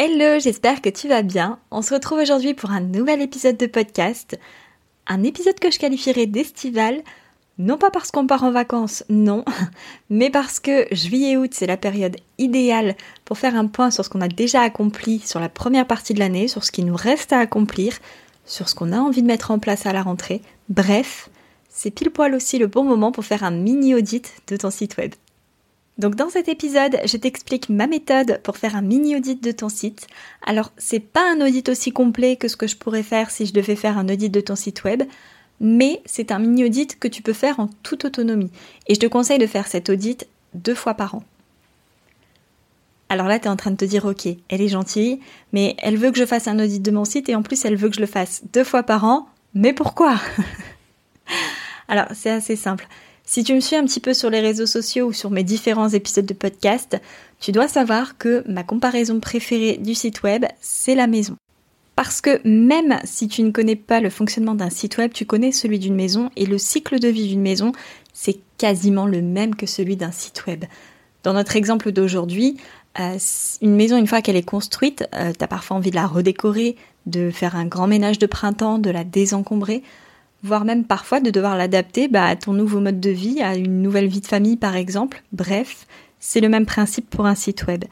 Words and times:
Hello, 0.00 0.38
j'espère 0.38 0.80
que 0.80 0.90
tu 0.90 1.08
vas 1.08 1.22
bien. 1.22 1.58
On 1.72 1.82
se 1.82 1.92
retrouve 1.92 2.20
aujourd'hui 2.20 2.54
pour 2.54 2.70
un 2.70 2.80
nouvel 2.80 3.20
épisode 3.20 3.56
de 3.56 3.66
podcast. 3.66 4.38
Un 5.08 5.24
épisode 5.24 5.58
que 5.58 5.72
je 5.72 5.80
qualifierais 5.80 6.26
d'estival, 6.26 7.02
non 7.58 7.78
pas 7.78 7.90
parce 7.90 8.12
qu'on 8.12 8.28
part 8.28 8.44
en 8.44 8.52
vacances, 8.52 9.02
non, 9.08 9.44
mais 10.08 10.30
parce 10.30 10.60
que 10.60 10.86
juillet-août, 10.92 11.50
c'est 11.52 11.66
la 11.66 11.76
période 11.76 12.16
idéale 12.38 12.94
pour 13.24 13.38
faire 13.38 13.56
un 13.56 13.66
point 13.66 13.90
sur 13.90 14.04
ce 14.04 14.08
qu'on 14.08 14.20
a 14.20 14.28
déjà 14.28 14.60
accompli 14.60 15.18
sur 15.18 15.40
la 15.40 15.48
première 15.48 15.88
partie 15.88 16.14
de 16.14 16.20
l'année, 16.20 16.46
sur 16.46 16.62
ce 16.62 16.70
qui 16.70 16.84
nous 16.84 16.94
reste 16.94 17.32
à 17.32 17.40
accomplir, 17.40 17.98
sur 18.44 18.68
ce 18.68 18.76
qu'on 18.76 18.92
a 18.92 19.00
envie 19.00 19.22
de 19.22 19.26
mettre 19.26 19.50
en 19.50 19.58
place 19.58 19.84
à 19.84 19.92
la 19.92 20.02
rentrée. 20.02 20.42
Bref, 20.68 21.28
c'est 21.70 21.90
pile 21.90 22.10
poil 22.10 22.36
aussi 22.36 22.58
le 22.58 22.68
bon 22.68 22.84
moment 22.84 23.10
pour 23.10 23.24
faire 23.24 23.42
un 23.42 23.50
mini 23.50 23.96
audit 23.96 24.32
de 24.46 24.56
ton 24.56 24.70
site 24.70 24.96
web. 24.96 25.12
Donc 25.98 26.14
dans 26.14 26.30
cet 26.30 26.48
épisode, 26.48 26.96
je 27.04 27.16
t'explique 27.16 27.68
ma 27.68 27.88
méthode 27.88 28.40
pour 28.44 28.56
faire 28.56 28.76
un 28.76 28.82
mini 28.82 29.16
audit 29.16 29.42
de 29.42 29.50
ton 29.50 29.68
site. 29.68 30.06
Alors 30.46 30.70
c'est 30.78 31.00
pas 31.00 31.32
un 31.32 31.44
audit 31.44 31.68
aussi 31.68 31.90
complet 31.90 32.36
que 32.36 32.46
ce 32.46 32.56
que 32.56 32.68
je 32.68 32.76
pourrais 32.76 33.02
faire 33.02 33.30
si 33.30 33.46
je 33.46 33.52
devais 33.52 33.74
faire 33.74 33.98
un 33.98 34.08
audit 34.08 34.30
de 34.30 34.40
ton 34.40 34.54
site 34.54 34.84
web, 34.84 35.02
mais 35.60 36.00
c'est 36.06 36.30
un 36.30 36.38
mini 36.38 36.64
audit 36.64 36.98
que 36.98 37.08
tu 37.08 37.20
peux 37.20 37.32
faire 37.32 37.58
en 37.58 37.68
toute 37.82 38.04
autonomie. 38.04 38.52
Et 38.86 38.94
je 38.94 39.00
te 39.00 39.06
conseille 39.06 39.38
de 39.38 39.46
faire 39.48 39.66
cet 39.66 39.90
audit 39.90 40.28
deux 40.54 40.76
fois 40.76 40.94
par 40.94 41.16
an. 41.16 41.24
Alors 43.08 43.26
là, 43.26 43.38
tu 43.38 43.46
es 43.46 43.50
en 43.50 43.56
train 43.56 43.70
de 43.70 43.76
te 43.76 43.86
dire, 43.86 44.04
ok, 44.04 44.28
elle 44.50 44.60
est 44.60 44.68
gentille, 44.68 45.18
mais 45.52 45.74
elle 45.78 45.96
veut 45.96 46.10
que 46.10 46.18
je 46.18 46.26
fasse 46.26 46.46
un 46.46 46.62
audit 46.62 46.82
de 46.82 46.90
mon 46.90 47.06
site 47.06 47.28
et 47.28 47.34
en 47.34 47.42
plus 47.42 47.64
elle 47.64 47.74
veut 47.74 47.88
que 47.88 47.96
je 47.96 48.00
le 48.00 48.06
fasse 48.06 48.42
deux 48.52 48.64
fois 48.64 48.84
par 48.84 49.04
an. 49.04 49.26
Mais 49.54 49.72
pourquoi? 49.72 50.20
Alors 51.88 52.06
c'est 52.14 52.30
assez 52.30 52.54
simple. 52.54 52.86
Si 53.30 53.44
tu 53.44 53.54
me 53.54 53.60
suis 53.60 53.76
un 53.76 53.84
petit 53.84 54.00
peu 54.00 54.14
sur 54.14 54.30
les 54.30 54.40
réseaux 54.40 54.64
sociaux 54.64 55.08
ou 55.08 55.12
sur 55.12 55.28
mes 55.28 55.44
différents 55.44 55.90
épisodes 55.90 56.24
de 56.24 56.32
podcast, 56.32 56.98
tu 57.38 57.52
dois 57.52 57.68
savoir 57.68 58.16
que 58.16 58.42
ma 58.50 58.62
comparaison 58.62 59.20
préférée 59.20 59.76
du 59.76 59.94
site 59.94 60.22
web, 60.22 60.46
c'est 60.62 60.94
la 60.94 61.06
maison. 61.06 61.36
Parce 61.94 62.22
que 62.22 62.40
même 62.48 62.98
si 63.04 63.28
tu 63.28 63.42
ne 63.42 63.50
connais 63.50 63.76
pas 63.76 64.00
le 64.00 64.08
fonctionnement 64.08 64.54
d'un 64.54 64.70
site 64.70 64.96
web, 64.96 65.12
tu 65.12 65.26
connais 65.26 65.52
celui 65.52 65.78
d'une 65.78 65.94
maison 65.94 66.30
et 66.36 66.46
le 66.46 66.56
cycle 66.56 66.98
de 66.98 67.08
vie 67.08 67.28
d'une 67.28 67.42
maison, 67.42 67.72
c'est 68.14 68.38
quasiment 68.56 69.04
le 69.04 69.20
même 69.20 69.56
que 69.56 69.66
celui 69.66 69.96
d'un 69.98 70.10
site 70.10 70.46
web. 70.46 70.64
Dans 71.22 71.34
notre 71.34 71.54
exemple 71.54 71.92
d'aujourd'hui, 71.92 72.56
euh, 72.98 73.18
une 73.60 73.76
maison, 73.76 73.98
une 73.98 74.06
fois 74.06 74.22
qu'elle 74.22 74.36
est 74.36 74.42
construite, 74.42 75.06
euh, 75.14 75.34
tu 75.38 75.44
as 75.44 75.48
parfois 75.48 75.76
envie 75.76 75.90
de 75.90 75.96
la 75.96 76.06
redécorer, 76.06 76.76
de 77.04 77.30
faire 77.30 77.56
un 77.56 77.66
grand 77.66 77.88
ménage 77.88 78.18
de 78.18 78.26
printemps, 78.26 78.78
de 78.78 78.88
la 78.88 79.04
désencombrer 79.04 79.82
voire 80.42 80.64
même 80.64 80.84
parfois 80.84 81.20
de 81.20 81.30
devoir 81.30 81.56
l'adapter 81.56 82.08
bah, 82.08 82.26
à 82.26 82.36
ton 82.36 82.52
nouveau 82.52 82.80
mode 82.80 83.00
de 83.00 83.10
vie, 83.10 83.42
à 83.42 83.56
une 83.56 83.82
nouvelle 83.82 84.08
vie 84.08 84.20
de 84.20 84.26
famille 84.26 84.56
par 84.56 84.76
exemple. 84.76 85.22
Bref, 85.32 85.86
c'est 86.20 86.40
le 86.40 86.48
même 86.48 86.66
principe 86.66 87.10
pour 87.10 87.26
un 87.26 87.34
site 87.34 87.66
web. 87.66 87.84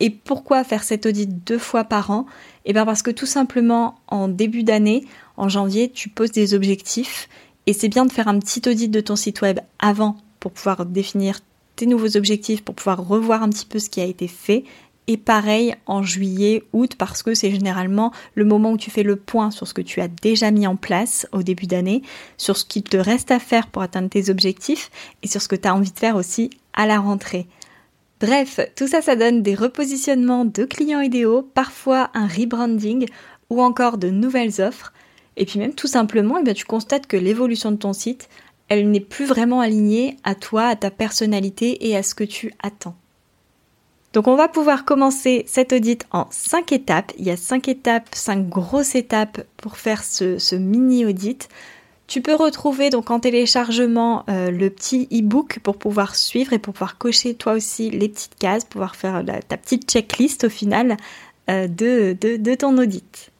Et 0.00 0.10
pourquoi 0.10 0.64
faire 0.64 0.84
cet 0.84 1.06
audit 1.06 1.44
deux 1.44 1.58
fois 1.58 1.84
par 1.84 2.10
an? 2.10 2.26
Eh 2.64 2.72
bien 2.72 2.86
parce 2.86 3.02
que 3.02 3.10
tout 3.10 3.26
simplement 3.26 3.96
en 4.06 4.28
début 4.28 4.62
d'année, 4.62 5.04
en 5.36 5.48
janvier, 5.48 5.90
tu 5.90 6.08
poses 6.08 6.30
des 6.30 6.54
objectifs 6.54 7.28
et 7.66 7.72
c'est 7.72 7.88
bien 7.88 8.06
de 8.06 8.12
faire 8.12 8.28
un 8.28 8.38
petit 8.38 8.68
audit 8.68 8.90
de 8.90 9.00
ton 9.00 9.16
site 9.16 9.42
web 9.42 9.58
avant 9.78 10.16
pour 10.40 10.52
pouvoir 10.52 10.86
définir 10.86 11.40
tes 11.76 11.86
nouveaux 11.86 12.16
objectifs, 12.16 12.62
pour 12.62 12.74
pouvoir 12.74 13.06
revoir 13.06 13.42
un 13.42 13.48
petit 13.50 13.66
peu 13.66 13.78
ce 13.78 13.90
qui 13.90 14.00
a 14.00 14.04
été 14.04 14.28
fait 14.28 14.64
et 15.08 15.16
pareil 15.16 15.74
en 15.86 16.02
juillet, 16.02 16.62
août, 16.72 16.94
parce 16.96 17.22
que 17.22 17.34
c'est 17.34 17.50
généralement 17.50 18.12
le 18.34 18.44
moment 18.44 18.72
où 18.72 18.76
tu 18.76 18.90
fais 18.90 19.02
le 19.02 19.16
point 19.16 19.50
sur 19.50 19.66
ce 19.66 19.74
que 19.74 19.80
tu 19.80 20.00
as 20.02 20.08
déjà 20.08 20.50
mis 20.50 20.66
en 20.66 20.76
place 20.76 21.26
au 21.32 21.42
début 21.42 21.66
d'année, 21.66 22.02
sur 22.36 22.56
ce 22.56 22.66
qu'il 22.66 22.82
te 22.82 22.98
reste 22.98 23.30
à 23.30 23.38
faire 23.38 23.68
pour 23.68 23.82
atteindre 23.82 24.10
tes 24.10 24.28
objectifs 24.28 24.90
et 25.22 25.26
sur 25.26 25.40
ce 25.40 25.48
que 25.48 25.56
tu 25.56 25.66
as 25.66 25.74
envie 25.74 25.90
de 25.90 25.98
faire 25.98 26.14
aussi 26.14 26.50
à 26.74 26.86
la 26.86 27.00
rentrée. 27.00 27.46
Bref, 28.20 28.60
tout 28.76 28.86
ça, 28.86 29.00
ça 29.00 29.16
donne 29.16 29.42
des 29.42 29.54
repositionnements 29.54 30.44
de 30.44 30.64
clients 30.64 31.00
idéaux, 31.00 31.42
parfois 31.42 32.10
un 32.12 32.26
rebranding 32.26 33.06
ou 33.48 33.62
encore 33.62 33.96
de 33.96 34.10
nouvelles 34.10 34.60
offres. 34.60 34.92
Et 35.38 35.46
puis 35.46 35.58
même 35.58 35.74
tout 35.74 35.86
simplement, 35.86 36.36
eh 36.38 36.42
bien, 36.42 36.52
tu 36.52 36.66
constates 36.66 37.06
que 37.06 37.16
l'évolution 37.16 37.70
de 37.70 37.76
ton 37.76 37.94
site, 37.94 38.28
elle 38.68 38.90
n'est 38.90 39.00
plus 39.00 39.24
vraiment 39.24 39.60
alignée 39.60 40.18
à 40.24 40.34
toi, 40.34 40.66
à 40.66 40.76
ta 40.76 40.90
personnalité 40.90 41.88
et 41.88 41.96
à 41.96 42.02
ce 42.02 42.14
que 42.14 42.24
tu 42.24 42.52
attends. 42.62 42.96
Donc 44.12 44.26
on 44.26 44.36
va 44.36 44.48
pouvoir 44.48 44.84
commencer 44.84 45.44
cet 45.46 45.72
audit 45.72 46.06
en 46.12 46.26
5 46.30 46.72
étapes. 46.72 47.12
Il 47.18 47.26
y 47.26 47.30
a 47.30 47.36
5 47.36 47.68
étapes, 47.68 48.08
5 48.12 48.48
grosses 48.48 48.94
étapes 48.94 49.42
pour 49.58 49.76
faire 49.76 50.02
ce, 50.02 50.56
mini 50.56 51.04
audit. 51.04 51.48
Tu 52.06 52.22
peux 52.22 52.34
retrouver 52.34 52.88
donc 52.88 53.10
en 53.10 53.20
téléchargement 53.20 54.24
euh, 54.30 54.50
le 54.50 54.70
petit 54.70 55.08
e-book 55.12 55.58
pour 55.62 55.76
pouvoir 55.76 56.16
suivre 56.16 56.54
et 56.54 56.58
pour 56.58 56.72
pouvoir 56.72 56.96
cocher 56.96 57.34
toi 57.34 57.52
aussi 57.52 57.90
les 57.90 58.08
petites 58.08 58.36
cases, 58.36 58.64
pouvoir 58.64 58.96
faire 58.96 59.22
ta 59.46 59.56
petite 59.58 59.90
checklist 59.90 60.44
au 60.44 60.48
final 60.48 60.96
euh, 61.50 61.68
de, 61.68 62.16
de 62.18 62.54
ton 62.54 62.78
audit. 62.78 63.30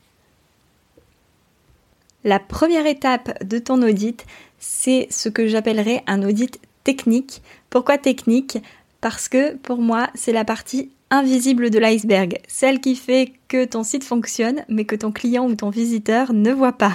La 2.25 2.39
première 2.39 2.87
étape 2.87 3.43
de 3.43 3.59
ton 3.59 3.83
audit, 3.83 4.27
c'est 4.59 5.07
ce 5.11 5.31
que 5.31 5.47
j'appellerais 5.47 6.03
un 6.07 6.23
audit 6.23 6.61
technique. 6.85 7.43
Pourquoi 7.71 7.97
technique? 7.97 8.59
Parce 9.01 9.29
que 9.29 9.57
pour 9.57 9.79
moi, 9.79 10.09
c'est 10.15 10.33
la 10.33 10.45
partie 10.45 10.91
invisible 11.11 11.71
de 11.71 11.79
l'iceberg, 11.79 12.39
celle 12.49 12.81
qui 12.81 12.95
fait 12.95 13.33
que 13.49 13.65
ton 13.65 13.83
site 13.83 14.05
fonctionne, 14.05 14.65
mais 14.69 14.85
que 14.85 14.97
ton 14.97 15.13
client 15.13 15.47
ou 15.47 15.55
ton 15.55 15.71
visiteur 15.71 16.33
ne 16.33 16.53
voit 16.53 16.77
pas. 16.77 16.93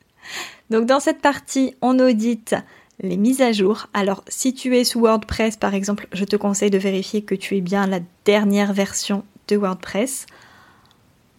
Donc 0.70 0.86
dans 0.86 1.00
cette 1.00 1.20
partie, 1.20 1.74
on 1.80 1.98
audite 1.98 2.54
les 3.00 3.16
mises 3.16 3.40
à 3.40 3.52
jour. 3.52 3.86
Alors 3.94 4.22
si 4.28 4.52
tu 4.52 4.76
es 4.76 4.84
sous 4.84 5.00
WordPress 5.00 5.56
par 5.56 5.74
exemple, 5.74 6.08
je 6.12 6.24
te 6.24 6.36
conseille 6.36 6.70
de 6.70 6.78
vérifier 6.78 7.22
que 7.22 7.34
tu 7.34 7.56
es 7.56 7.60
bien 7.60 7.86
la 7.86 8.00
dernière 8.24 8.72
version 8.72 9.24
de 9.48 9.56
WordPress. 9.56 10.26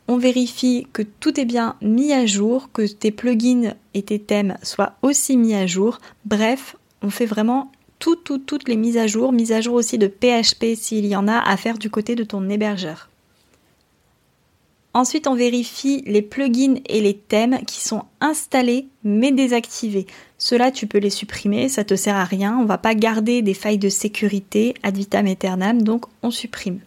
On 0.07 0.17
vérifie 0.17 0.87
que 0.91 1.03
tout 1.03 1.39
est 1.39 1.45
bien 1.45 1.75
mis 1.81 2.13
à 2.13 2.25
jour, 2.25 2.71
que 2.73 2.87
tes 2.87 3.11
plugins 3.11 3.75
et 3.93 4.01
tes 4.01 4.19
thèmes 4.19 4.57
soient 4.63 4.93
aussi 5.03 5.37
mis 5.37 5.53
à 5.53 5.67
jour. 5.67 5.99
Bref, 6.25 6.75
on 7.03 7.11
fait 7.11 7.27
vraiment 7.27 7.71
toutes 7.99 8.67
les 8.67 8.77
mises 8.77 8.97
à 8.97 9.07
jour, 9.07 9.31
mises 9.31 9.51
à 9.51 9.61
jour 9.61 9.75
aussi 9.75 9.97
de 9.97 10.07
PHP 10.07 10.75
s'il 10.75 11.05
y 11.05 11.15
en 11.15 11.27
a 11.27 11.37
à 11.37 11.57
faire 11.57 11.77
du 11.77 11.89
côté 11.89 12.15
de 12.15 12.23
ton 12.23 12.49
hébergeur. 12.49 13.09
Ensuite, 14.93 15.27
on 15.27 15.35
vérifie 15.35 16.03
les 16.07 16.23
plugins 16.23 16.79
et 16.87 16.99
les 16.99 17.13
thèmes 17.13 17.59
qui 17.67 17.79
sont 17.79 18.05
installés 18.21 18.87
mais 19.03 19.31
désactivés. 19.31 20.07
Cela, 20.39 20.71
tu 20.71 20.87
peux 20.87 20.97
les 20.97 21.11
supprimer, 21.11 21.69
ça 21.69 21.83
te 21.83 21.95
sert 21.95 22.15
à 22.15 22.23
rien. 22.23 22.57
On 22.57 22.65
va 22.65 22.79
pas 22.79 22.95
garder 22.95 23.41
des 23.41 23.53
failles 23.53 23.77
de 23.77 23.89
sécurité 23.89 24.73
ad 24.81 24.97
vitam 24.97 25.27
aeternam, 25.27 25.83
donc 25.83 26.05
on 26.23 26.31
supprime. 26.31 26.79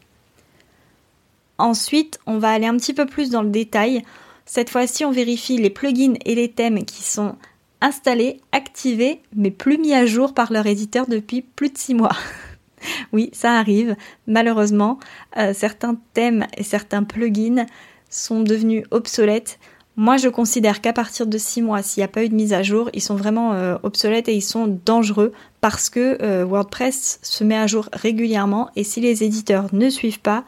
Ensuite, 1.58 2.18
on 2.26 2.38
va 2.38 2.50
aller 2.50 2.66
un 2.66 2.76
petit 2.76 2.94
peu 2.94 3.06
plus 3.06 3.30
dans 3.30 3.42
le 3.42 3.50
détail. 3.50 4.02
Cette 4.46 4.70
fois-ci, 4.70 5.04
on 5.04 5.12
vérifie 5.12 5.58
les 5.58 5.70
plugins 5.70 6.14
et 6.24 6.34
les 6.34 6.50
thèmes 6.50 6.84
qui 6.84 7.04
sont 7.04 7.36
installés, 7.82 8.40
activés, 8.52 9.20
mais 9.36 9.50
plus 9.50 9.76
mis 9.76 9.92
à 9.92 10.06
jour 10.06 10.32
par 10.32 10.52
leur 10.52 10.66
éditeur 10.66 11.06
depuis 11.06 11.42
plus 11.42 11.68
de 11.68 11.76
six 11.76 11.94
mois. 11.94 12.16
oui, 13.12 13.30
ça 13.32 13.52
arrive. 13.52 13.96
Malheureusement, 14.26 14.98
euh, 15.36 15.52
certains 15.52 15.96
thèmes 16.14 16.46
et 16.56 16.62
certains 16.62 17.02
plugins 17.02 17.66
sont 18.08 18.42
devenus 18.42 18.84
obsolètes. 18.90 19.58
Moi, 19.96 20.16
je 20.16 20.28
considère 20.28 20.80
qu'à 20.80 20.94
partir 20.94 21.26
de 21.26 21.36
six 21.36 21.60
mois, 21.60 21.82
s'il 21.82 22.00
n'y 22.00 22.04
a 22.04 22.08
pas 22.08 22.24
eu 22.24 22.28
de 22.30 22.34
mise 22.34 22.54
à 22.54 22.62
jour, 22.62 22.88
ils 22.94 23.02
sont 23.02 23.16
vraiment 23.16 23.52
euh, 23.52 23.76
obsolètes 23.82 24.28
et 24.28 24.34
ils 24.34 24.42
sont 24.42 24.80
dangereux 24.86 25.32
parce 25.60 25.90
que 25.90 26.18
euh, 26.22 26.44
WordPress 26.44 27.18
se 27.22 27.44
met 27.44 27.58
à 27.58 27.66
jour 27.66 27.88
régulièrement 27.92 28.70
et 28.74 28.84
si 28.84 29.00
les 29.00 29.22
éditeurs 29.22 29.66
ne 29.74 29.90
suivent 29.90 30.20
pas, 30.20 30.44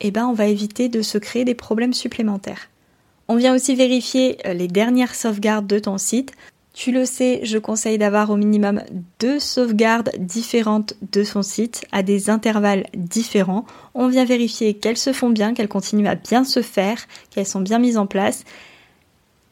eh 0.00 0.10
ben, 0.10 0.26
on 0.26 0.32
va 0.32 0.46
éviter 0.46 0.88
de 0.88 1.02
se 1.02 1.18
créer 1.18 1.44
des 1.44 1.54
problèmes 1.54 1.92
supplémentaires. 1.92 2.70
On 3.28 3.36
vient 3.36 3.54
aussi 3.54 3.74
vérifier 3.74 4.38
les 4.44 4.68
dernières 4.68 5.14
sauvegardes 5.14 5.66
de 5.66 5.78
ton 5.78 5.96
site. 5.96 6.32
Tu 6.74 6.90
le 6.90 7.04
sais, 7.04 7.40
je 7.42 7.58
conseille 7.58 7.98
d'avoir 7.98 8.30
au 8.30 8.36
minimum 8.36 8.82
deux 9.20 9.38
sauvegardes 9.38 10.10
différentes 10.18 10.94
de 11.12 11.22
son 11.22 11.42
site 11.42 11.84
à 11.92 12.02
des 12.02 12.30
intervalles 12.30 12.86
différents. 12.94 13.66
On 13.94 14.08
vient 14.08 14.24
vérifier 14.24 14.72
qu'elles 14.74 14.96
se 14.96 15.12
font 15.12 15.28
bien, 15.28 15.52
qu'elles 15.52 15.68
continuent 15.68 16.06
à 16.06 16.14
bien 16.14 16.44
se 16.44 16.62
faire, 16.62 16.96
qu'elles 17.30 17.46
sont 17.46 17.60
bien 17.60 17.78
mises 17.78 17.98
en 17.98 18.06
place. 18.06 18.44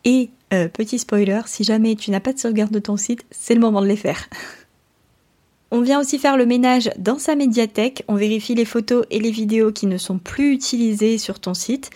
Et 0.05 0.31
euh, 0.55 0.69
petit 0.69 0.99
spoiler, 0.99 1.43
si 1.45 1.63
jamais 1.63 1.95
tu 1.95 2.11
n'as 2.11 2.21
pas 2.21 2.33
de 2.33 2.39
sauvegarde 2.39 2.73
de 2.73 2.79
ton 2.79 2.97
site, 2.97 3.25
c'est 3.31 3.55
le 3.55 3.61
moment 3.61 3.83
de 3.83 3.87
les 3.87 3.97
faire. 3.97 4.29
On 5.71 5.83
vient 5.83 6.01
aussi 6.01 6.19
faire 6.19 6.37
le 6.37 6.47
ménage 6.47 6.91
dans 6.99 7.19
sa 7.21 7.37
médiathèque, 7.37 8.03
on 8.09 8.17
vérifie 8.17 8.57
les 8.57 8.65
photos 8.65 9.05
et 9.11 9.21
les 9.21 9.31
vidéos 9.31 9.71
qui 9.71 9.87
ne 9.87 9.99
sont 9.99 10.19
plus 10.19 10.53
utilisées 10.53 11.17
sur 11.17 11.39
ton 11.39 11.55
site. 11.55 11.91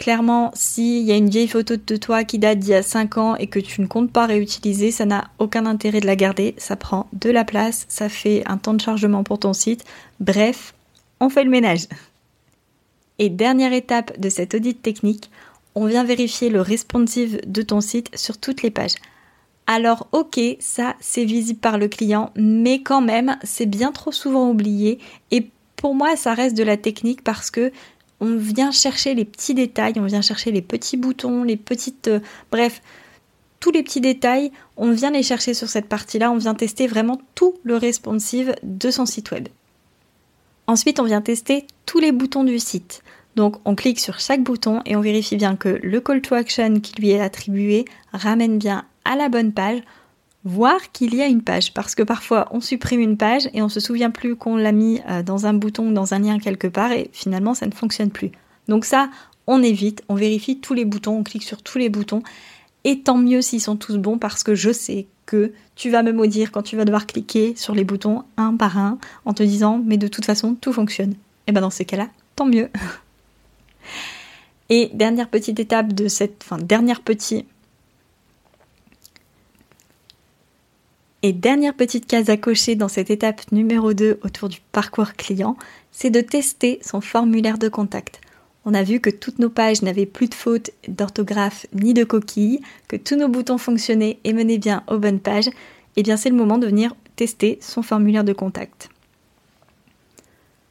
Clairement, 0.00 0.50
s'il 0.54 1.02
y 1.02 1.12
a 1.12 1.16
une 1.16 1.28
vieille 1.28 1.46
photo 1.46 1.74
de 1.76 1.96
toi 1.96 2.24
qui 2.24 2.38
date 2.38 2.58
d'il 2.58 2.70
y 2.70 2.74
a 2.74 2.82
5 2.82 3.18
ans 3.18 3.36
et 3.36 3.48
que 3.48 3.58
tu 3.58 3.82
ne 3.82 3.86
comptes 3.86 4.10
pas 4.10 4.24
réutiliser, 4.24 4.92
ça 4.92 5.04
n'a 5.04 5.28
aucun 5.38 5.66
intérêt 5.66 6.00
de 6.00 6.06
la 6.06 6.16
garder, 6.16 6.54
ça 6.56 6.74
prend 6.74 7.06
de 7.12 7.28
la 7.28 7.44
place, 7.44 7.84
ça 7.90 8.08
fait 8.08 8.42
un 8.46 8.56
temps 8.56 8.72
de 8.72 8.80
chargement 8.80 9.24
pour 9.24 9.40
ton 9.40 9.52
site. 9.52 9.84
Bref, 10.18 10.72
on 11.20 11.28
fait 11.28 11.44
le 11.44 11.50
ménage. 11.50 11.86
Et 13.18 13.28
dernière 13.28 13.74
étape 13.74 14.18
de 14.18 14.30
cette 14.30 14.54
audit 14.54 14.80
technique, 14.80 15.30
on 15.74 15.84
vient 15.84 16.02
vérifier 16.02 16.48
le 16.48 16.62
responsive 16.62 17.38
de 17.46 17.60
ton 17.60 17.82
site 17.82 18.08
sur 18.16 18.38
toutes 18.38 18.62
les 18.62 18.70
pages. 18.70 18.94
Alors 19.66 20.08
ok, 20.12 20.40
ça 20.60 20.96
c'est 21.00 21.26
visible 21.26 21.60
par 21.60 21.76
le 21.76 21.88
client, 21.88 22.30
mais 22.36 22.82
quand 22.82 23.02
même 23.02 23.36
c'est 23.42 23.66
bien 23.66 23.92
trop 23.92 24.12
souvent 24.12 24.48
oublié 24.48 24.98
et 25.30 25.50
pour 25.76 25.94
moi 25.94 26.16
ça 26.16 26.32
reste 26.32 26.56
de 26.56 26.62
la 26.62 26.78
technique 26.78 27.22
parce 27.22 27.50
que 27.50 27.70
on 28.20 28.36
vient 28.36 28.70
chercher 28.70 29.14
les 29.14 29.24
petits 29.24 29.54
détails, 29.54 29.94
on 29.96 30.04
vient 30.04 30.22
chercher 30.22 30.52
les 30.52 30.62
petits 30.62 30.96
boutons, 30.96 31.42
les 31.42 31.56
petites... 31.56 32.08
Euh, 32.08 32.20
bref, 32.50 32.82
tous 33.60 33.70
les 33.70 33.82
petits 33.82 34.00
détails, 34.00 34.52
on 34.76 34.92
vient 34.92 35.10
les 35.10 35.22
chercher 35.22 35.54
sur 35.54 35.68
cette 35.68 35.86
partie-là, 35.86 36.30
on 36.30 36.36
vient 36.36 36.54
tester 36.54 36.86
vraiment 36.86 37.20
tout 37.34 37.54
le 37.62 37.76
responsive 37.76 38.54
de 38.62 38.90
son 38.90 39.06
site 39.06 39.30
web. 39.30 39.48
Ensuite, 40.66 41.00
on 41.00 41.04
vient 41.04 41.20
tester 41.20 41.66
tous 41.84 41.98
les 41.98 42.12
boutons 42.12 42.44
du 42.44 42.58
site. 42.58 43.02
Donc 43.36 43.56
on 43.64 43.74
clique 43.74 44.00
sur 44.00 44.18
chaque 44.18 44.42
bouton 44.42 44.80
et 44.86 44.96
on 44.96 45.00
vérifie 45.00 45.36
bien 45.36 45.56
que 45.56 45.68
le 45.68 46.00
call 46.00 46.20
to 46.20 46.34
action 46.34 46.80
qui 46.80 46.94
lui 47.00 47.10
est 47.10 47.20
attribué 47.20 47.84
ramène 48.12 48.58
bien 48.58 48.84
à 49.04 49.16
la 49.16 49.28
bonne 49.28 49.52
page, 49.52 49.80
voire 50.44 50.92
qu'il 50.92 51.14
y 51.14 51.22
a 51.22 51.26
une 51.26 51.42
page. 51.42 51.72
Parce 51.74 51.94
que 51.94 52.02
parfois 52.02 52.48
on 52.50 52.60
supprime 52.60 53.00
une 53.00 53.16
page 53.16 53.48
et 53.52 53.62
on 53.62 53.68
se 53.68 53.80
souvient 53.80 54.10
plus 54.10 54.36
qu'on 54.36 54.56
l'a 54.56 54.72
mis 54.72 55.00
euh, 55.08 55.22
dans 55.22 55.46
un 55.46 55.54
bouton 55.54 55.88
ou 55.88 55.92
dans 55.92 56.14
un 56.14 56.18
lien 56.20 56.38
quelque 56.38 56.66
part 56.66 56.92
et 56.92 57.10
finalement 57.12 57.54
ça 57.54 57.66
ne 57.66 57.72
fonctionne 57.72 58.10
plus. 58.10 58.30
Donc 58.68 58.84
ça, 58.84 59.10
on 59.46 59.62
évite, 59.62 60.02
on 60.08 60.14
vérifie 60.14 60.58
tous 60.58 60.74
les 60.74 60.84
boutons, 60.84 61.18
on 61.18 61.22
clique 61.22 61.42
sur 61.42 61.62
tous 61.62 61.78
les 61.78 61.88
boutons. 61.88 62.22
Et 62.84 63.00
tant 63.00 63.18
mieux 63.18 63.42
s'ils 63.42 63.60
sont 63.60 63.76
tous 63.76 63.98
bons 63.98 64.18
parce 64.18 64.42
que 64.42 64.54
je 64.54 64.72
sais 64.72 65.06
que 65.26 65.52
tu 65.76 65.90
vas 65.90 66.02
me 66.02 66.12
maudire 66.12 66.50
quand 66.50 66.62
tu 66.62 66.76
vas 66.76 66.84
devoir 66.84 67.06
cliquer 67.06 67.54
sur 67.56 67.74
les 67.74 67.84
boutons 67.84 68.24
un 68.36 68.56
par 68.56 68.78
un 68.78 68.98
en 69.24 69.34
te 69.34 69.42
disant 69.42 69.82
mais 69.84 69.96
de 69.96 70.08
toute 70.08 70.24
façon 70.24 70.54
tout 70.54 70.72
fonctionne. 70.72 71.14
Et 71.46 71.52
bien 71.52 71.60
dans 71.60 71.70
ces 71.70 71.84
cas-là, 71.84 72.08
tant 72.36 72.46
mieux. 72.46 72.70
Et 74.70 74.88
dernière 74.94 75.28
petite 75.28 75.58
étape 75.58 75.92
de 75.92 76.06
cette, 76.06 76.44
enfin 76.44 76.58
dernière 76.58 77.00
petite 77.00 77.44
Et 81.22 81.34
dernière 81.34 81.74
petite 81.74 82.06
case 82.06 82.30
à 82.30 82.38
cocher 82.38 82.76
dans 82.76 82.88
cette 82.88 83.10
étape 83.10 83.52
numéro 83.52 83.92
2 83.92 84.20
autour 84.22 84.48
du 84.48 84.58
parcours 84.72 85.12
client, 85.12 85.58
c'est 85.92 86.08
de 86.08 86.22
tester 86.22 86.78
son 86.82 87.02
formulaire 87.02 87.58
de 87.58 87.68
contact. 87.68 88.22
On 88.64 88.72
a 88.72 88.82
vu 88.82 89.00
que 89.00 89.10
toutes 89.10 89.38
nos 89.38 89.50
pages 89.50 89.82
n'avaient 89.82 90.06
plus 90.06 90.28
de 90.28 90.34
fautes 90.34 90.70
d'orthographe 90.88 91.66
ni 91.74 91.92
de 91.92 92.04
coquilles, 92.04 92.60
que 92.88 92.96
tous 92.96 93.16
nos 93.16 93.28
boutons 93.28 93.58
fonctionnaient 93.58 94.18
et 94.24 94.32
menaient 94.32 94.56
bien 94.56 94.82
aux 94.88 94.98
bonnes 94.98 95.20
pages. 95.20 95.48
Et 95.48 95.52
eh 95.96 96.02
bien 96.02 96.16
c'est 96.16 96.30
le 96.30 96.36
moment 96.36 96.56
de 96.56 96.66
venir 96.66 96.94
tester 97.16 97.58
son 97.60 97.82
formulaire 97.82 98.24
de 98.24 98.32
contact. 98.32 98.88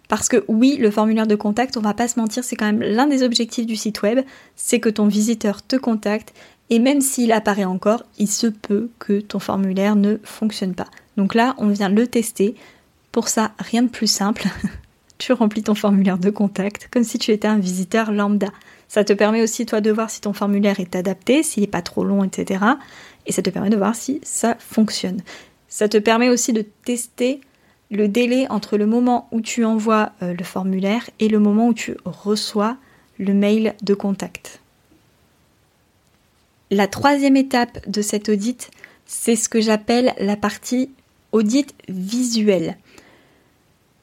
Parce 0.07 0.29
que 0.29 0.43
oui, 0.47 0.77
le 0.77 0.89
formulaire 0.89 1.27
de 1.27 1.35
contact, 1.35 1.77
on 1.77 1.81
va 1.81 1.93
pas 1.93 2.07
se 2.07 2.19
mentir, 2.19 2.43
c'est 2.43 2.55
quand 2.55 2.65
même 2.65 2.81
l'un 2.81 3.05
des 3.05 3.21
objectifs 3.21 3.67
du 3.67 3.75
site 3.75 4.01
web, 4.01 4.21
c'est 4.55 4.79
que 4.79 4.89
ton 4.89 5.05
visiteur 5.05 5.61
te 5.61 5.75
contacte 5.75 6.33
et 6.69 6.79
même 6.79 7.01
s'il 7.01 7.31
apparaît 7.31 7.65
encore, 7.65 8.03
il 8.17 8.27
se 8.27 8.47
peut 8.47 8.89
que 8.99 9.19
ton 9.19 9.39
formulaire 9.39 9.95
ne 9.95 10.17
fonctionne 10.23 10.75
pas. 10.75 10.87
Donc 11.17 11.33
là, 11.33 11.55
on 11.57 11.67
vient 11.67 11.89
le 11.89 12.07
tester. 12.07 12.55
Pour 13.11 13.27
ça, 13.27 13.51
rien 13.59 13.83
de 13.83 13.89
plus 13.89 14.07
simple. 14.07 14.47
tu 15.17 15.33
remplis 15.33 15.63
ton 15.63 15.75
formulaire 15.75 16.17
de 16.17 16.29
contact 16.29 16.87
comme 16.91 17.03
si 17.03 17.19
tu 17.19 17.31
étais 17.31 17.47
un 17.47 17.59
visiteur 17.59 18.11
lambda. 18.11 18.49
Ça 18.87 19.03
te 19.03 19.13
permet 19.13 19.43
aussi, 19.43 19.65
toi, 19.65 19.81
de 19.81 19.91
voir 19.91 20.09
si 20.09 20.21
ton 20.21 20.33
formulaire 20.33 20.79
est 20.79 20.95
adapté, 20.95 21.43
s'il 21.43 21.61
n'est 21.61 21.67
pas 21.67 21.81
trop 21.81 22.03
long, 22.03 22.23
etc. 22.23 22.63
Et 23.25 23.31
ça 23.31 23.41
te 23.41 23.49
permet 23.49 23.69
de 23.69 23.77
voir 23.77 23.95
si 23.95 24.19
ça 24.23 24.55
fonctionne. 24.59 25.21
Ça 25.67 25.87
te 25.87 25.97
permet 25.97 26.29
aussi 26.29 26.53
de 26.53 26.63
tester 26.83 27.41
le 27.91 28.07
délai 28.07 28.47
entre 28.49 28.77
le 28.77 28.85
moment 28.85 29.27
où 29.31 29.41
tu 29.41 29.65
envoies 29.65 30.11
euh, 30.21 30.33
le 30.33 30.43
formulaire 30.43 31.09
et 31.19 31.27
le 31.27 31.39
moment 31.39 31.67
où 31.67 31.73
tu 31.73 31.97
reçois 32.05 32.77
le 33.17 33.33
mail 33.33 33.75
de 33.83 33.93
contact. 33.93 34.61
La 36.71 36.87
troisième 36.87 37.35
étape 37.35 37.89
de 37.89 38.03
cet 38.03 38.29
audit, 38.29 38.69
c'est 39.07 39.35
ce 39.35 39.49
que 39.49 39.59
j'appelle 39.59 40.13
la 40.19 40.35
partie 40.35 40.91
audit 41.31 41.73
visuel. 41.87 42.77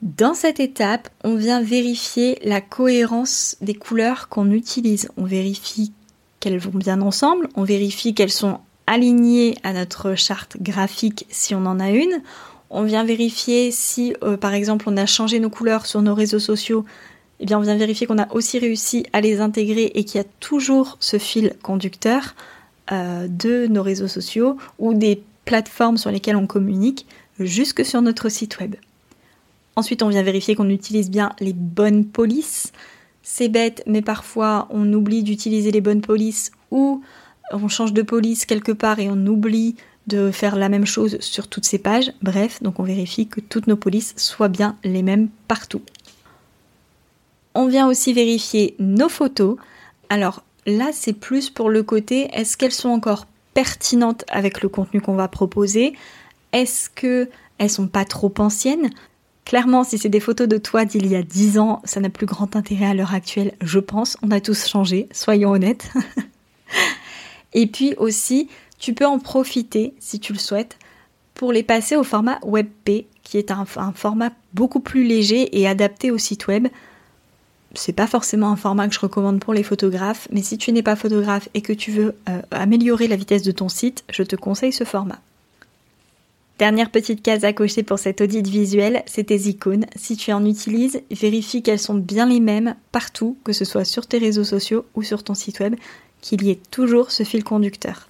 Dans 0.03 0.35
cette 0.35 0.59
étape, 0.59 1.09
on 1.23 1.37
vient 1.37 1.63
vérifier 1.63 2.41
la 2.43 2.61
cohérence 2.61 3.57
des 3.61 3.75
couleurs 3.75 4.29
qu'on 4.29 4.51
utilise. 4.51 5.09
On 5.17 5.25
vérifie 5.25 5.93
qu'elles 6.41 6.59
vont 6.59 6.77
bien 6.77 7.03
ensemble, 7.03 7.49
on 7.55 7.63
vérifie 7.63 8.15
qu'elles 8.15 8.33
sont 8.33 8.59
alignées 8.89 9.55
à 9.63 9.73
notre 9.73 10.17
charte 10.17 10.57
graphique 10.61 11.25
si 11.31 11.55
on 11.55 11.67
en 11.67 11.79
a 11.79 11.91
une. 11.91 12.21
On 12.71 12.83
vient 12.83 13.05
vérifier 13.05 13.71
si, 13.71 14.13
euh, 14.25 14.37
par 14.37 14.55
exemple, 14.55 14.87
on 14.89 14.97
a 14.97 15.07
changé 15.07 15.39
nos 15.39 15.51
couleurs 15.51 15.87
sur 15.87 16.03
nos 16.03 16.17
réseaux 16.17 16.41
sociaux. 16.41 16.85
Eh 17.39 17.47
bien, 17.47 17.59
on 17.59 17.63
vient 17.63 17.77
vérifier 17.77 18.09
qu'on 18.09 18.19
a 18.19 18.33
aussi 18.35 18.59
réussi 18.59 19.07
à 19.13 19.21
les 19.21 19.41
intégrer 19.41 19.93
et 19.95 20.05
qu'il 20.05 20.19
y 20.21 20.25
a 20.25 20.27
toujours 20.41 20.97
ce 20.99 21.19
fil 21.19 21.55
conducteur 21.63 22.35
euh, 22.93 23.29
de 23.29 23.67
nos 23.67 23.83
réseaux 23.83 24.09
sociaux 24.09 24.57
ou 24.79 24.95
des 24.95 25.23
plateformes 25.45 25.97
sur 25.97 26.11
lesquelles 26.11 26.37
on 26.37 26.47
communique 26.47 27.07
jusque 27.39 27.85
sur 27.85 28.03
notre 28.03 28.29
site 28.29 28.59
web. 28.61 28.77
Ensuite, 29.77 30.03
on 30.03 30.09
vient 30.09 30.23
vérifier 30.23 30.55
qu'on 30.55 30.71
utilise 30.71 31.11
bien 31.11 31.33
les 31.41 31.53
bonnes 31.53 32.07
polices. 32.07 32.73
C'est 33.23 33.49
bête, 33.49 33.83
mais 33.87 34.03
parfois 34.03 34.69
on 34.71 34.91
oublie 34.93 35.23
d'utiliser 35.23 35.71
les 35.71 35.81
bonnes 35.81 36.01
polices 36.01 36.53
ou 36.71 37.03
on 37.53 37.69
change 37.69 37.93
de 37.93 38.03
police 38.03 38.47
quelque 38.47 38.73
part 38.73 38.99
et 38.99 39.09
on 39.11 39.27
oublie 39.27 39.77
de 40.07 40.31
faire 40.31 40.57
la 40.57 40.69
même 40.69 40.87
chose 40.87 41.19
sur 41.21 41.49
toutes 41.49 41.65
ces 41.65 41.79
pages. 41.79 42.13
Bref, 42.23 42.63
donc 42.63 42.79
on 42.79 42.85
vérifie 42.85 43.27
que 43.27 43.41
toutes 43.41 43.67
nos 43.67 43.77
polices 43.77 44.15
soient 44.17 44.49
bien 44.49 44.77
les 44.85 45.03
mêmes 45.03 45.29
partout. 45.49 45.83
On 47.55 47.67
vient 47.67 47.89
aussi 47.89 48.13
vérifier 48.13 48.77
nos 48.79 49.09
photos. 49.09 49.57
Alors 50.09 50.43
là, 50.67 50.91
c'est 50.93 51.13
plus 51.13 51.51
pour 51.51 51.71
le 51.71 51.83
côté 51.83 52.29
est-ce 52.33 52.57
qu'elles 52.57 52.73
sont 52.73 52.89
encore 52.89 53.27
pertinentes 53.55 54.25
avec 54.29 54.63
le 54.63 54.69
contenu 54.69 55.01
qu'on 55.01 55.15
va 55.15 55.29
proposer? 55.29 55.95
Est-ce 56.53 56.91
que 56.91 57.29
elles 57.59 57.71
sont 57.71 57.89
pas 57.89 58.05
trop 58.05 58.33
anciennes? 58.39 58.91
Clairement, 59.45 59.85
si 59.85 59.97
c'est 59.97 60.09
des 60.09 60.21
photos 60.21 60.49
de 60.49 60.59
toi 60.59 60.85
d'il 60.85 61.07
y 61.07 61.15
a 61.15 61.23
10 61.23 61.59
ans, 61.59 61.81
ça 61.85 62.01
n'a 62.01 62.11
plus 62.11 62.27
grand 62.27 62.57
intérêt 62.57 62.87
à 62.87 62.95
l'heure 62.95 63.15
actuelle, 63.15 63.53
je 63.63 63.79
pense. 63.79 64.17
On 64.23 64.33
a 64.33 64.41
tous 64.41 64.67
changé, 64.67 65.09
soyons 65.13 65.53
honnêtes. 65.53 65.89
Et 67.55 67.69
puis 67.69 67.95
aussi, 67.97 68.49
tu 68.79 68.93
peux 68.93 69.07
en 69.07 69.21
profiter, 69.21 69.95
si 70.01 70.19
tu 70.19 70.33
le 70.33 70.39
souhaites, 70.39 70.79
pour 71.35 71.53
les 71.53 71.63
passer 71.63 71.97
au 71.97 72.03
format 72.03 72.41
WebP, 72.45 73.07
qui 73.23 73.39
est 73.39 73.51
un, 73.51 73.65
format 73.65 74.31
beaucoup 74.53 74.81
plus 74.81 75.05
léger 75.05 75.59
et 75.59 75.69
adapté 75.69 76.11
au 76.11 76.19
site 76.19 76.49
web. 76.49 76.69
C'est 77.77 77.93
pas 77.93 78.07
forcément 78.07 78.51
un 78.51 78.57
format 78.57 78.89
que 78.89 78.95
je 78.95 79.01
recommande 79.01 79.41
pour 79.41 79.55
les 79.55 79.63
photographes, 79.63 80.29
mais 80.33 80.43
si 80.43 80.59
tu 80.59 80.73
n'es 80.73 80.83
pas 80.83 80.97
photographe 80.97 81.49
et 81.55 81.61
que 81.61 81.73
tu 81.73 81.91
veux 81.91 82.15
euh, 82.29 82.41
améliorer 82.51 83.07
la 83.07 83.17
vitesse 83.17 83.43
de 83.43 83.53
ton 83.53 83.69
site, 83.69 84.05
je 84.11 84.23
te 84.23 84.35
conseille 84.35 84.73
ce 84.73 84.85
format. 84.85 85.21
Dernière 86.59 86.91
petite 86.91 87.23
case 87.23 87.45
à 87.45 87.53
cocher 87.53 87.83
pour 87.83 87.99
cet 87.99 88.23
audit 88.23 88.47
visuel, 88.47 89.03
c'est 89.05 89.25
tes 89.25 89.49
icônes. 89.49 89.85
Si 89.95 90.17
tu 90.17 90.33
en 90.33 90.45
utilises, 90.47 91.03
vérifie 91.11 91.63
qu'elles 91.63 91.79
sont 91.79 91.95
bien 91.95 92.27
les 92.27 92.41
mêmes 92.41 92.77
partout, 92.93 93.37
que 93.45 93.53
ce 93.53 93.67
soit 93.67 93.85
sur 93.85 94.07
tes 94.07 94.17
réseaux 94.17 94.45
sociaux 94.45 94.87
ou 94.95 95.03
sur 95.03 95.23
ton 95.23 95.35
site 95.35 95.61
web, 95.61 95.77
qu'il 96.23 96.43
y 96.45 96.51
ait 96.51 96.61
toujours 96.71 97.11
ce 97.11 97.25
fil 97.25 97.45
conducteur. 97.45 98.09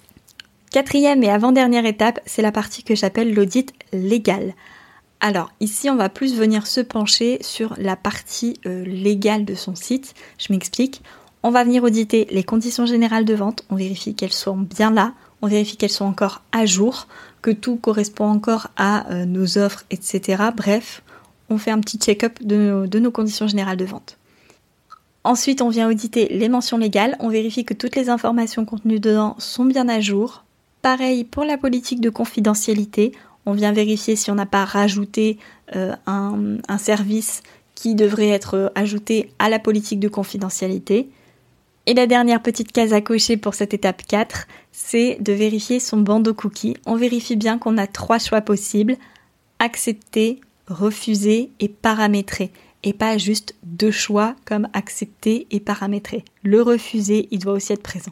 Quatrième 0.71 1.23
et 1.23 1.29
avant-dernière 1.29 1.85
étape, 1.85 2.21
c'est 2.25 2.41
la 2.41 2.53
partie 2.53 2.83
que 2.83 2.95
j'appelle 2.95 3.33
l'audit 3.33 3.73
légal. 3.91 4.53
Alors 5.19 5.51
ici, 5.59 5.89
on 5.89 5.95
va 5.95 6.09
plus 6.09 6.35
venir 6.35 6.67
se 6.67 6.79
pencher 6.79 7.39
sur 7.41 7.73
la 7.77 7.95
partie 7.95 8.59
euh, 8.65 8.83
légale 8.85 9.45
de 9.45 9.55
son 9.55 9.75
site. 9.75 10.13
Je 10.37 10.53
m'explique. 10.53 11.01
On 11.43 11.49
va 11.49 11.63
venir 11.63 11.83
auditer 11.83 12.27
les 12.29 12.43
conditions 12.43 12.85
générales 12.85 13.25
de 13.25 13.33
vente, 13.33 13.63
on 13.69 13.75
vérifie 13.75 14.15
qu'elles 14.15 14.33
sont 14.33 14.57
bien 14.57 14.91
là, 14.91 15.13
on 15.41 15.47
vérifie 15.47 15.77
qu'elles 15.77 15.89
sont 15.89 16.05
encore 16.05 16.41
à 16.51 16.65
jour, 16.65 17.07
que 17.41 17.51
tout 17.51 17.77
correspond 17.77 18.25
encore 18.25 18.67
à 18.75 19.09
euh, 19.11 19.25
nos 19.25 19.57
offres, 19.57 19.85
etc. 19.91 20.43
Bref, 20.55 21.03
on 21.49 21.57
fait 21.57 21.71
un 21.71 21.79
petit 21.79 21.99
check-up 21.99 22.39
de 22.41 22.99
nos 22.99 23.11
conditions 23.11 23.47
générales 23.47 23.77
de 23.77 23.85
vente. 23.85 24.17
Ensuite, 25.23 25.61
on 25.61 25.69
vient 25.69 25.89
auditer 25.89 26.27
les 26.29 26.49
mentions 26.49 26.77
légales, 26.77 27.15
on 27.19 27.29
vérifie 27.29 27.65
que 27.65 27.73
toutes 27.73 27.95
les 27.95 28.09
informations 28.09 28.65
contenues 28.65 28.99
dedans 28.99 29.35
sont 29.37 29.65
bien 29.65 29.87
à 29.87 30.01
jour, 30.01 30.43
Pareil 30.81 31.23
pour 31.25 31.43
la 31.43 31.57
politique 31.57 31.99
de 31.99 32.09
confidentialité, 32.09 33.11
on 33.47 33.53
vient 33.53 33.71
vérifier 33.71 34.17
si 34.17 34.29
on 34.29 34.35
n'a 34.35 34.45
pas 34.45 34.65
rajouté 34.65 35.37
euh, 35.75 35.95
un, 36.05 36.77
service 36.77 37.43
qui 37.75 37.95
devrait 37.95 38.27
être 38.27 38.73
ajouté 38.75 39.31
à 39.39 39.47
la 39.47 39.57
politique 39.57 40.01
de 40.01 40.09
confidentialité. 40.09 41.09
Et 41.85 41.93
la 41.93 42.07
dernière 42.07 42.41
petite 42.41 42.73
case 42.73 42.91
à 42.91 42.99
cocher 42.99 43.37
pour 43.37 43.53
cette 43.53 43.73
étape 43.73 44.01
4, 44.05 44.47
c'est 44.73 45.17
de 45.21 45.31
vérifier 45.31 45.79
son 45.79 45.97
bandeau 45.97 46.33
cookie. 46.33 46.75
On 46.85 46.97
vérifie 46.97 47.37
bien 47.37 47.57
qu'on 47.57 47.77
a 47.77 47.87
trois 47.87 48.19
choix 48.19 48.41
possibles. 48.41 48.97
accepter, 49.59 50.41
refuser 50.67 51.49
et 51.61 51.69
paramétrer. 51.69 52.51
Et 52.83 52.91
pas 52.91 53.17
juste 53.17 53.55
deux 53.63 53.91
choix 53.91 54.35
comme 54.43 54.67
accepter 54.73 55.47
et 55.51 55.61
paramétrer. 55.61 56.25
Le 56.43 56.61
refuser, 56.61 57.29
il 57.31 57.39
doit 57.39 57.53
aussi 57.53 57.71
être 57.71 57.81
présent. 57.81 58.11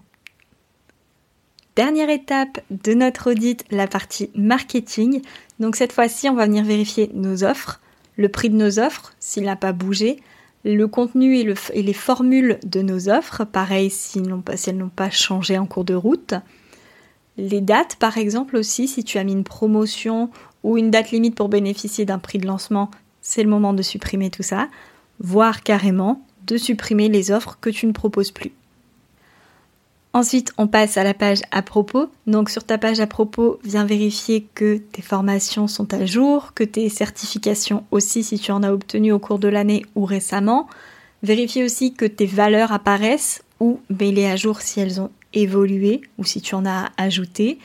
Dernière 1.75 2.10
étape 2.10 2.62
de 2.72 2.94
notre 2.94 3.32
audit, 3.32 3.65
la 3.70 3.88
partie 3.88 4.29
marketing. 4.34 5.22
Donc 5.60 5.75
cette 5.75 5.91
fois-ci, 5.91 6.29
on 6.29 6.34
va 6.34 6.46
venir 6.46 6.63
vérifier 6.63 7.12
nos 7.13 7.44
offres, 7.44 7.82
le 8.15 8.29
prix 8.29 8.50
de 8.50 8.55
nos 8.55 8.79
offres, 8.79 9.13
s'il 9.20 9.44
n'a 9.44 9.58
pas 9.58 9.74
bougé, 9.74 10.22
le 10.63 10.88
contenu 10.88 11.38
et, 11.38 11.44
les 11.84 11.94
formules 11.94 12.60
de 12.65 12.82
nos 12.82 13.10
offres, 13.10 13.44
pareil 13.44 13.89
si 13.89 14.20
elles 14.20 14.77
n'ont 14.77 14.89
pas 14.89 15.10
changé 15.10 15.58
en 15.58 15.65
cours 15.65 15.84
de 15.84 15.94
route. 15.94 16.34
Les 17.38 17.60
dates, 17.60 17.98
par 17.98 18.17
exemple 18.17 18.55
aussi, 18.55 18.88
si 18.88 19.03
tu 19.03 19.17
as 19.17 19.25
mis 19.25 19.34
une 19.34 19.44
promotion 19.44 20.29
ou 20.63 20.77
une 20.77 20.91
date 20.91 21.12
limite 21.12 21.36
pour 21.36 21.50
bénéficier 21.50 22.05
d'un 22.05 22.20
prix 22.20 22.38
de 22.38 22.48
lancement, 22.48 22.89
c'est 23.22 23.44
le 23.44 23.50
moment 23.50 23.74
de 23.74 23.82
supprimer 23.82 24.29
tout 24.29 24.44
ça, 24.44 24.70
voire 25.20 25.62
carrément 25.62 26.25
de 26.48 26.55
supprimer 26.55 27.10
les 27.10 27.32
offres 27.32 27.58
que 27.60 27.70
tu 27.70 27.86
ne 27.86 27.91
proposes 27.91 28.32
plus. 28.32 28.53
Ensuite, 30.15 30.53
on 30.57 30.67
passe 30.67 30.95
à 30.95 31.03
la 31.03 31.13
page 31.13 31.41
à 31.51 31.62
propos. 31.62 32.07
Donc 32.25 32.50
sur 32.50 32.63
ta 32.63 32.77
page 32.77 33.01
à 33.01 33.05
propos, 33.05 33.60
viens 33.65 33.84
vérifier 33.84 34.48
que 34.55 34.77
tes 34.77 35.01
formations 35.01 35.67
sont 35.67 35.93
à 35.93 36.05
jour, 36.05 36.53
que 36.53 36.63
tes 36.63 36.88
certifications 36.88 37.84
aussi 37.91 38.24
si 38.24 38.39
tu 38.39 38.53
en 38.53 38.63
as 38.63 38.72
obtenu 38.72 39.12
au 39.12 39.19
cours 39.19 39.39
de 39.39 39.50
l'année 39.50 39.86
ou 39.93 40.05
récemment. 40.05 40.69
Vérifie 41.22 41.65
aussi 41.65 41.93
que 41.93 42.05
tes 42.05 42.27
valeurs 42.27 42.72
apparaissent 42.72 43.43
ou 43.60 43.81
mets-les 43.89 44.27
à 44.27 44.38
jour 44.38 44.62
si 44.62 44.79
elles 44.79 45.01
ont 45.01 45.12
évolué 45.34 46.00
ou 46.17 46.24
si 46.24 46.39
tu 46.39 46.55
en 46.55 46.65
as 46.65 46.93
ajouté. 46.95 47.60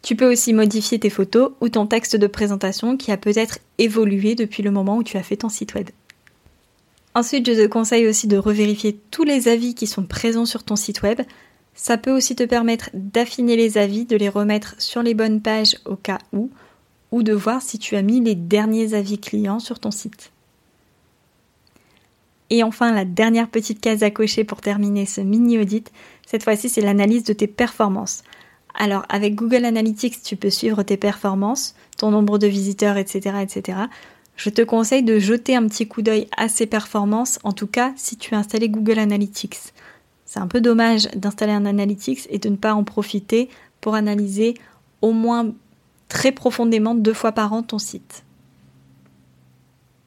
Tu 0.00 0.16
peux 0.16 0.32
aussi 0.32 0.54
modifier 0.54 0.98
tes 0.98 1.10
photos 1.10 1.50
ou 1.60 1.68
ton 1.68 1.86
texte 1.86 2.16
de 2.16 2.26
présentation 2.26 2.96
qui 2.96 3.12
a 3.12 3.18
peut-être 3.18 3.58
évolué 3.76 4.34
depuis 4.34 4.62
le 4.62 4.70
moment 4.70 4.96
où 4.96 5.02
tu 5.02 5.18
as 5.18 5.22
fait 5.22 5.36
ton 5.36 5.50
site 5.50 5.74
web. 5.74 5.90
Ensuite, 7.14 7.46
je 7.46 7.52
te 7.52 7.66
conseille 7.68 8.08
aussi 8.08 8.26
de 8.26 8.36
revérifier 8.36 8.98
tous 9.10 9.22
les 9.22 9.48
avis 9.48 9.74
qui 9.74 9.86
sont 9.86 10.04
présents 10.04 10.46
sur 10.46 10.64
ton 10.64 10.74
site 10.74 11.02
web. 11.02 11.20
Ça 11.74 11.96
peut 11.96 12.10
aussi 12.10 12.34
te 12.34 12.42
permettre 12.42 12.90
d'affiner 12.92 13.56
les 13.56 13.78
avis, 13.78 14.04
de 14.04 14.16
les 14.16 14.28
remettre 14.28 14.74
sur 14.78 15.02
les 15.02 15.14
bonnes 15.14 15.40
pages 15.40 15.76
au 15.84 15.96
cas 15.96 16.18
où, 16.32 16.50
ou 17.12 17.22
de 17.22 17.32
voir 17.32 17.62
si 17.62 17.78
tu 17.78 17.94
as 17.94 18.02
mis 18.02 18.20
les 18.20 18.34
derniers 18.34 18.94
avis 18.94 19.18
clients 19.18 19.60
sur 19.60 19.78
ton 19.78 19.92
site. 19.92 20.32
Et 22.50 22.62
enfin, 22.62 22.92
la 22.92 23.04
dernière 23.04 23.48
petite 23.48 23.80
case 23.80 24.02
à 24.02 24.10
cocher 24.10 24.44
pour 24.44 24.60
terminer 24.60 25.06
ce 25.06 25.20
mini 25.20 25.58
audit, 25.58 25.90
cette 26.26 26.42
fois-ci 26.42 26.68
c'est 26.68 26.80
l'analyse 26.80 27.24
de 27.24 27.32
tes 27.32 27.46
performances. 27.46 28.22
Alors 28.74 29.04
avec 29.08 29.34
Google 29.34 29.64
Analytics, 29.64 30.22
tu 30.22 30.36
peux 30.36 30.50
suivre 30.50 30.82
tes 30.82 30.96
performances, 30.96 31.74
ton 31.96 32.10
nombre 32.10 32.38
de 32.38 32.46
visiteurs, 32.46 32.96
etc. 32.96 33.36
etc. 33.40 33.78
Je 34.36 34.50
te 34.50 34.62
conseille 34.62 35.02
de 35.02 35.18
jeter 35.18 35.54
un 35.54 35.66
petit 35.68 35.86
coup 35.86 36.02
d'œil 36.02 36.28
à 36.36 36.48
ces 36.48 36.66
performances, 36.66 37.38
en 37.44 37.52
tout 37.52 37.66
cas 37.66 37.92
si 37.96 38.16
tu 38.16 38.34
as 38.34 38.38
installé 38.38 38.68
Google 38.68 38.98
Analytics. 38.98 39.72
C'est 40.24 40.40
un 40.40 40.48
peu 40.48 40.60
dommage 40.60 41.08
d'installer 41.14 41.52
un 41.52 41.66
Analytics 41.66 42.26
et 42.30 42.38
de 42.38 42.48
ne 42.48 42.56
pas 42.56 42.74
en 42.74 42.84
profiter 42.84 43.48
pour 43.80 43.94
analyser 43.94 44.54
au 45.02 45.12
moins 45.12 45.52
très 46.08 46.32
profondément 46.32 46.94
deux 46.94 47.12
fois 47.12 47.32
par 47.32 47.52
an 47.52 47.62
ton 47.62 47.78
site. 47.78 48.24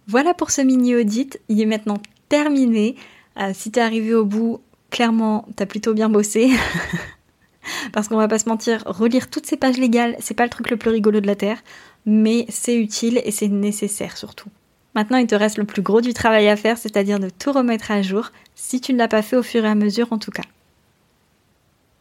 Voilà 0.07 0.34
pour 0.34 0.51
ce 0.51 0.62
mini 0.62 0.96
audit, 0.96 1.39
il 1.50 1.62
est 1.62 1.65
maintenant 1.65 2.01
terminé. 2.29 2.96
Euh, 3.39 3.51
si 3.53 3.72
tu 3.72 3.79
es 3.79 3.81
arrivé 3.81 4.13
au 4.13 4.25
bout, 4.25 4.62
clairement, 4.89 5.46
tu 5.55 5.63
as 5.63 5.65
plutôt 5.65 5.93
bien 5.93 6.10
bossé. 6.10 6.51
Parce 7.91 8.07
qu'on 8.07 8.15
va 8.15 8.27
pas 8.27 8.39
se 8.39 8.48
mentir, 8.48 8.84
relire 8.86 9.29
toutes 9.29 9.46
ces 9.46 9.57
pages 9.57 9.77
légales, 9.77 10.15
c'est 10.19 10.34
pas 10.34 10.43
le 10.43 10.50
truc 10.50 10.69
le 10.69 10.77
plus 10.77 10.89
rigolo 10.89 11.19
de 11.19 11.27
la 11.27 11.36
Terre 11.36 11.62
mais 12.08 12.46
c'est 12.50 12.76
utile 12.76 13.22
et 13.26 13.32
c'est 13.32 13.50
nécessaire 13.50 14.18
surtout. 14.18 14.50
Maintenant, 14.96 15.18
il 15.18 15.28
te 15.28 15.36
reste 15.36 15.58
le 15.58 15.66
plus 15.66 15.84
gros 15.84 16.02
du 16.02 16.14
travail 16.14 16.48
à 16.48 16.56
faire, 16.56 16.80
c'est-à-dire 16.80 17.20
de 17.20 17.30
tout 17.30 17.52
remettre 17.52 17.92
à 17.92 18.02
jour, 18.02 18.32
si 18.56 18.82
tu 18.82 18.94
ne 18.94 18.98
l'as 18.98 19.08
pas 19.08 19.22
fait 19.22 19.36
au 19.36 19.44
fur 19.44 19.64
et 19.64 19.68
à 19.68 19.76
mesure 19.76 20.12
en 20.12 20.18
tout 20.18 20.32
cas. 20.32 20.46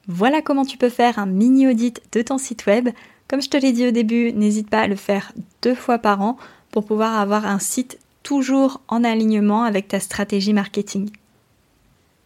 Voilà 0.08 0.40
comment 0.40 0.64
tu 0.64 0.78
peux 0.78 0.88
faire 0.88 1.18
un 1.18 1.26
mini 1.26 1.66
audit 1.66 2.00
de 2.12 2.22
ton 2.22 2.38
site 2.38 2.64
web. 2.66 2.88
Comme 3.28 3.42
je 3.42 3.50
te 3.50 3.56
l'ai 3.56 3.72
dit 3.72 3.88
au 3.88 3.90
début, 3.90 4.32
n'hésite 4.32 4.70
pas 4.70 4.82
à 4.82 4.86
le 4.86 4.96
faire 4.96 5.32
deux 5.60 5.74
fois 5.74 5.98
par 5.98 6.22
an 6.22 6.38
pour 6.70 6.86
pouvoir 6.86 7.18
avoir 7.20 7.44
un 7.44 7.58
site 7.58 7.98
toujours 8.22 8.80
en 8.86 9.02
alignement 9.02 9.64
avec 9.64 9.88
ta 9.88 9.98
stratégie 9.98 10.52
marketing. 10.52 11.10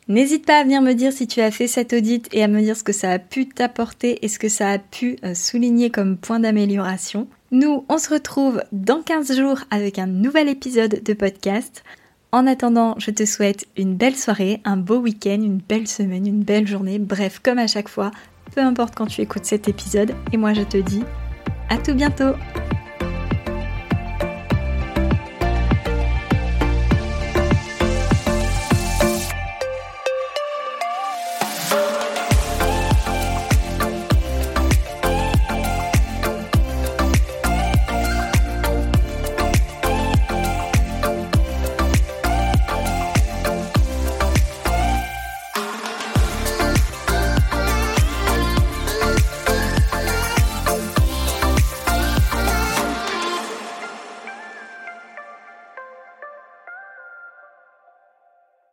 N'hésite 0.09 0.45
pas 0.45 0.59
à 0.59 0.65
venir 0.65 0.83
me 0.83 0.93
dire 0.93 1.13
si 1.13 1.27
tu 1.27 1.41
as 1.41 1.51
fait 1.51 1.67
cet 1.67 1.95
audit 1.95 2.29
et 2.33 2.43
à 2.43 2.49
me 2.49 2.61
dire 2.61 2.77
ce 2.77 2.85
que 2.85 2.93
ça 2.93 3.11
a 3.11 3.19
pu 3.19 3.49
t'apporter 3.49 4.25
et 4.25 4.29
ce 4.29 4.39
que 4.39 4.49
ça 4.49 4.71
a 4.71 4.79
pu 4.79 5.17
euh, 5.25 5.35
souligner 5.35 5.91
comme 5.91 6.17
point 6.17 6.41
d'amélioration. 6.41 7.27
Nous, 7.53 7.85
on 7.89 7.99
se 7.99 8.15
retrouve 8.15 8.63
dans 8.71 9.03
15 9.03 9.37
jours 9.37 9.59
avec 9.73 9.99
un 9.99 10.07
nouvel 10.07 10.49
épisode 10.49 11.03
de 11.03 11.13
podcast. 11.15 11.83
En 12.31 12.47
attendant, 12.47 12.95
je 12.99 13.11
te 13.11 13.25
souhaite 13.25 13.67
une 13.77 13.97
belle 13.97 14.15
soirée, 14.15 14.61
un 14.65 14.77
beau 14.77 14.99
week-end, 14.99 15.41
une 15.43 15.59
belle 15.59 15.89
semaine, 15.89 16.29
une 16.29 16.45
belle 16.45 16.69
journée, 16.69 17.01
bref, 17.01 17.41
comme 17.43 17.59
à 17.59 17.67
chaque 17.67 17.89
fois, 17.89 18.13
peu 18.55 18.61
importe 18.61 18.95
quand 18.95 19.07
tu 19.07 19.21
écoutes 19.21 19.47
cet 19.47 19.67
épisode. 19.67 20.15
Et 20.33 20.37
moi, 20.37 20.53
je 20.53 20.63
te 20.63 20.77
dis 20.77 21.03
à 21.71 21.79
tout 21.79 21.95
bientôt 21.95 22.35